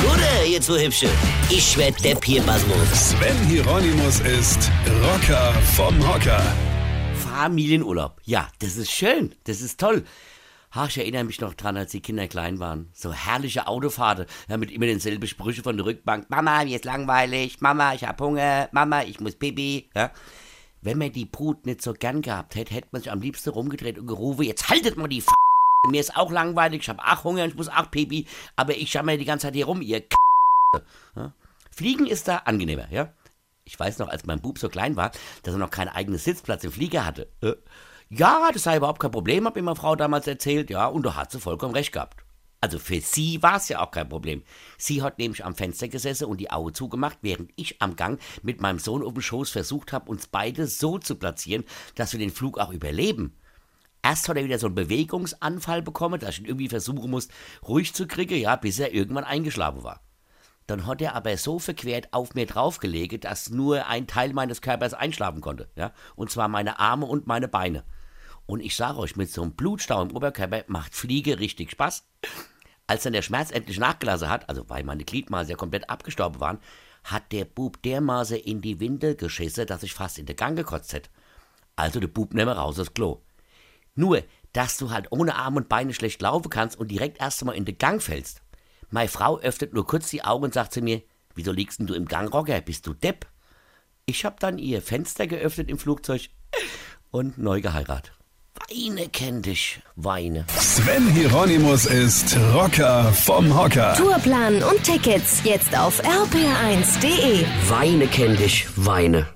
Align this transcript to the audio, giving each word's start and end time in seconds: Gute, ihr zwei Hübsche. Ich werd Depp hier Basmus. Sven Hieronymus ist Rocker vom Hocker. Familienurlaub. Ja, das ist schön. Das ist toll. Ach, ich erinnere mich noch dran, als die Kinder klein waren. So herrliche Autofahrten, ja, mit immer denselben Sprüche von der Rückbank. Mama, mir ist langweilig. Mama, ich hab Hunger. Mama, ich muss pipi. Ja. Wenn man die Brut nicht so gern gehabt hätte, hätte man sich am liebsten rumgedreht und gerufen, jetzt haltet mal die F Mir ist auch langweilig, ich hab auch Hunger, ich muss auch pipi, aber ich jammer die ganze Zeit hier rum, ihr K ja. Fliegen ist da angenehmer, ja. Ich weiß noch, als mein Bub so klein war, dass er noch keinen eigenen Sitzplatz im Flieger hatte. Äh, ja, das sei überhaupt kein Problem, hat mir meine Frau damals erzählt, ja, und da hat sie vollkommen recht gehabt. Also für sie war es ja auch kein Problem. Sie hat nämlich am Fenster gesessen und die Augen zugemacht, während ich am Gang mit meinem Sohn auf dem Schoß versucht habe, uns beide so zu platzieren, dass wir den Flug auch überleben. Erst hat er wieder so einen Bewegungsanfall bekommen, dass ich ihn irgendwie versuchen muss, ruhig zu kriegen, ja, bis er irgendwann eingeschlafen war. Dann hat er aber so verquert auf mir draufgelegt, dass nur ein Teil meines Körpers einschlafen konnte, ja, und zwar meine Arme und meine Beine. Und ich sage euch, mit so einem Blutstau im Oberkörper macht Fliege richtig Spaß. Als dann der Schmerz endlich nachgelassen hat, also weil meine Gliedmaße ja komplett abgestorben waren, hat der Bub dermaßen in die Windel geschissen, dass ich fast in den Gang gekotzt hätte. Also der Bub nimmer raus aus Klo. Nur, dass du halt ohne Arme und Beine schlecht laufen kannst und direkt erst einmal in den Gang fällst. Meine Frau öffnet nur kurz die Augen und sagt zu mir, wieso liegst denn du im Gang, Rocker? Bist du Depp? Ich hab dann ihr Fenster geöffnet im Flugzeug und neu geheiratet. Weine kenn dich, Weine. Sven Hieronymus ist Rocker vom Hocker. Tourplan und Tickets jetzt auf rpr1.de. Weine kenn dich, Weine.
Gute, 0.00 0.48
ihr 0.48 0.60
zwei 0.60 0.86
Hübsche. 0.86 1.08
Ich 1.50 1.76
werd 1.76 2.02
Depp 2.02 2.24
hier 2.24 2.42
Basmus. 2.42 3.10
Sven 3.10 3.36
Hieronymus 3.46 4.20
ist 4.20 4.70
Rocker 5.02 5.52
vom 5.76 5.94
Hocker. 6.08 6.42
Familienurlaub. 7.14 8.18
Ja, 8.24 8.48
das 8.60 8.76
ist 8.76 8.90
schön. 8.90 9.34
Das 9.44 9.60
ist 9.60 9.78
toll. 9.78 10.04
Ach, 10.70 10.88
ich 10.88 10.98
erinnere 10.98 11.24
mich 11.24 11.40
noch 11.40 11.52
dran, 11.52 11.76
als 11.76 11.90
die 11.90 12.00
Kinder 12.00 12.28
klein 12.28 12.60
waren. 12.60 12.88
So 12.94 13.12
herrliche 13.12 13.66
Autofahrten, 13.66 14.26
ja, 14.48 14.56
mit 14.56 14.70
immer 14.70 14.86
denselben 14.86 15.26
Sprüche 15.26 15.62
von 15.62 15.76
der 15.76 15.84
Rückbank. 15.84 16.30
Mama, 16.30 16.64
mir 16.64 16.76
ist 16.76 16.84
langweilig. 16.84 17.60
Mama, 17.60 17.92
ich 17.94 18.04
hab 18.04 18.20
Hunger. 18.20 18.68
Mama, 18.72 19.02
ich 19.02 19.20
muss 19.20 19.34
pipi. 19.34 19.90
Ja. 19.94 20.12
Wenn 20.80 20.96
man 20.96 21.12
die 21.12 21.26
Brut 21.26 21.66
nicht 21.66 21.82
so 21.82 21.92
gern 21.92 22.22
gehabt 22.22 22.54
hätte, 22.54 22.72
hätte 22.74 22.88
man 22.92 23.02
sich 23.02 23.10
am 23.10 23.20
liebsten 23.20 23.50
rumgedreht 23.50 23.98
und 23.98 24.06
gerufen, 24.06 24.44
jetzt 24.44 24.70
haltet 24.70 24.96
mal 24.96 25.08
die 25.08 25.18
F 25.18 25.26
Mir 25.88 26.00
ist 26.00 26.16
auch 26.16 26.30
langweilig, 26.30 26.82
ich 26.82 26.88
hab 26.88 26.98
auch 26.98 27.24
Hunger, 27.24 27.46
ich 27.46 27.54
muss 27.54 27.68
auch 27.68 27.90
pipi, 27.90 28.26
aber 28.54 28.76
ich 28.76 28.92
jammer 28.92 29.16
die 29.16 29.24
ganze 29.24 29.46
Zeit 29.46 29.54
hier 29.54 29.64
rum, 29.64 29.80
ihr 29.80 30.02
K 30.02 30.16
ja. 31.16 31.32
Fliegen 31.70 32.06
ist 32.06 32.28
da 32.28 32.38
angenehmer, 32.38 32.86
ja. 32.90 33.14
Ich 33.64 33.78
weiß 33.78 33.98
noch, 33.98 34.08
als 34.08 34.26
mein 34.26 34.40
Bub 34.40 34.58
so 34.58 34.68
klein 34.68 34.96
war, 34.96 35.10
dass 35.42 35.54
er 35.54 35.58
noch 35.58 35.70
keinen 35.70 35.88
eigenen 35.88 36.18
Sitzplatz 36.18 36.64
im 36.64 36.72
Flieger 36.72 37.06
hatte. 37.06 37.28
Äh, 37.40 37.54
ja, 38.10 38.50
das 38.52 38.64
sei 38.64 38.76
überhaupt 38.76 39.00
kein 39.00 39.10
Problem, 39.10 39.46
hat 39.46 39.54
mir 39.54 39.62
meine 39.62 39.76
Frau 39.76 39.96
damals 39.96 40.26
erzählt, 40.26 40.68
ja, 40.68 40.86
und 40.86 41.06
da 41.06 41.14
hat 41.14 41.30
sie 41.30 41.40
vollkommen 41.40 41.74
recht 41.74 41.92
gehabt. 41.92 42.24
Also 42.60 42.78
für 42.78 43.00
sie 43.00 43.42
war 43.42 43.56
es 43.56 43.68
ja 43.70 43.80
auch 43.80 43.90
kein 43.90 44.08
Problem. 44.08 44.42
Sie 44.76 45.00
hat 45.02 45.18
nämlich 45.18 45.46
am 45.46 45.54
Fenster 45.54 45.88
gesessen 45.88 46.26
und 46.26 46.38
die 46.38 46.50
Augen 46.50 46.74
zugemacht, 46.74 47.18
während 47.22 47.50
ich 47.56 47.80
am 47.80 47.96
Gang 47.96 48.20
mit 48.42 48.60
meinem 48.60 48.78
Sohn 48.78 49.02
auf 49.02 49.14
dem 49.14 49.22
Schoß 49.22 49.48
versucht 49.48 49.94
habe, 49.94 50.10
uns 50.10 50.26
beide 50.26 50.66
so 50.66 50.98
zu 50.98 51.14
platzieren, 51.14 51.64
dass 51.94 52.12
wir 52.12 52.18
den 52.18 52.30
Flug 52.30 52.58
auch 52.58 52.70
überleben. 52.70 53.32
Erst 54.02 54.28
hat 54.28 54.36
er 54.36 54.44
wieder 54.44 54.58
so 54.58 54.66
einen 54.66 54.74
Bewegungsanfall 54.74 55.82
bekommen, 55.82 56.20
dass 56.20 56.30
ich 56.30 56.40
ihn 56.40 56.46
irgendwie 56.46 56.68
versuchen 56.68 57.10
muss, 57.10 57.28
ruhig 57.66 57.94
zu 57.94 58.06
kriegen, 58.06 58.36
ja, 58.36 58.56
bis 58.56 58.78
er 58.78 58.94
irgendwann 58.94 59.24
eingeschlafen 59.24 59.82
war. 59.82 60.00
Dann 60.66 60.86
hat 60.86 61.02
er 61.02 61.14
aber 61.16 61.36
so 61.36 61.58
verquert 61.58 62.08
auf 62.12 62.34
mir 62.34 62.46
draufgelegt, 62.46 63.24
dass 63.24 63.50
nur 63.50 63.86
ein 63.86 64.06
Teil 64.06 64.32
meines 64.32 64.62
Körpers 64.62 64.94
einschlafen 64.94 65.40
konnte, 65.40 65.68
ja, 65.74 65.92
und 66.14 66.30
zwar 66.30 66.48
meine 66.48 66.78
Arme 66.78 67.06
und 67.06 67.26
meine 67.26 67.48
Beine. 67.48 67.84
Und 68.46 68.60
ich 68.60 68.74
sage 68.74 68.98
euch, 68.98 69.16
mit 69.16 69.30
so 69.30 69.42
einem 69.42 69.52
Blutstau 69.52 70.02
im 70.02 70.14
Oberkörper 70.14 70.64
macht 70.66 70.94
Fliege 70.94 71.38
richtig 71.38 71.72
Spaß. 71.72 72.04
Als 72.86 73.04
dann 73.04 73.12
der 73.12 73.22
Schmerz 73.22 73.52
endlich 73.52 73.78
nachgelassen 73.78 74.28
hat, 74.28 74.48
also 74.48 74.68
weil 74.68 74.82
meine 74.82 75.04
Gliedmaße 75.04 75.50
ja 75.50 75.56
komplett 75.56 75.88
abgestorben 75.88 76.40
waren, 76.40 76.58
hat 77.04 77.30
der 77.32 77.44
Bub 77.44 77.80
dermaßen 77.82 78.38
in 78.38 78.60
die 78.60 78.80
Windel 78.80 79.14
geschissen, 79.14 79.66
dass 79.66 79.82
ich 79.82 79.94
fast 79.94 80.18
in 80.18 80.26
den 80.26 80.36
Gang 80.36 80.56
gekotzt 80.56 80.92
hätte. 80.92 81.10
Also 81.76 82.00
der 82.00 82.08
Bub 82.08 82.34
nimmer 82.34 82.56
raus 82.56 82.78
aus 82.78 82.92
Klo. 82.92 83.22
Nur, 84.00 84.22
dass 84.54 84.78
du 84.78 84.90
halt 84.90 85.08
ohne 85.10 85.34
Arme 85.34 85.58
und 85.58 85.68
Beine 85.68 85.92
schlecht 85.92 86.22
laufen 86.22 86.48
kannst 86.48 86.78
und 86.78 86.90
direkt 86.90 87.20
erst 87.20 87.42
einmal 87.42 87.54
in 87.54 87.66
den 87.66 87.76
Gang 87.76 88.02
fällst. 88.02 88.40
Meine 88.88 89.10
Frau 89.10 89.38
öffnet 89.38 89.74
nur 89.74 89.86
kurz 89.86 90.08
die 90.08 90.24
Augen 90.24 90.44
und 90.44 90.54
sagt 90.54 90.72
zu 90.72 90.80
mir, 90.80 91.02
wieso 91.34 91.52
liegst 91.52 91.80
denn 91.80 91.86
du 91.86 91.92
im 91.92 92.06
Gang, 92.06 92.32
Rocker? 92.32 92.58
Bist 92.62 92.86
du 92.86 92.94
Depp? 92.94 93.26
Ich 94.06 94.24
hab 94.24 94.40
dann 94.40 94.56
ihr 94.56 94.80
Fenster 94.80 95.26
geöffnet 95.26 95.68
im 95.68 95.78
Flugzeug 95.78 96.30
und 97.10 97.36
neu 97.36 97.60
geheiratet. 97.60 98.12
Weine 98.68 99.08
kenn 99.10 99.42
dich, 99.42 99.82
Weine. 99.96 100.46
Sven 100.48 101.06
Hieronymus 101.10 101.84
ist 101.84 102.36
Rocker 102.54 103.12
vom 103.12 103.54
Hocker. 103.54 103.94
Tourplan 103.96 104.62
und 104.62 104.82
Tickets 104.82 105.42
jetzt 105.44 105.78
auf 105.78 106.02
rpr1.de. 106.02 107.44
Weine 107.68 108.06
kenn 108.06 108.36
dich, 108.38 108.66
Weine. 108.76 109.28